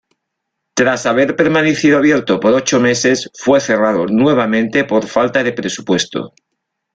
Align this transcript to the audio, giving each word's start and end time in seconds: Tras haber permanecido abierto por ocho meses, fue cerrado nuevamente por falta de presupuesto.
Tras 0.73 1.05
haber 1.05 1.35
permanecido 1.35 1.99
abierto 1.99 2.39
por 2.39 2.55
ocho 2.55 2.79
meses, 2.79 3.29
fue 3.37 3.59
cerrado 3.61 4.07
nuevamente 4.07 4.83
por 4.83 5.05
falta 5.05 5.43
de 5.43 5.53
presupuesto. 5.53 6.33